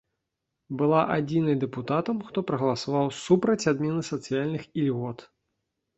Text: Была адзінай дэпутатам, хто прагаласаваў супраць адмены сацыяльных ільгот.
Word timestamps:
Была 0.81 1.01
адзінай 1.15 1.55
дэпутатам, 1.65 2.23
хто 2.29 2.43
прагаласаваў 2.53 3.13
супраць 3.27 3.61
адмены 3.73 4.01
сацыяльных 4.11 4.63
ільгот. 4.87 5.19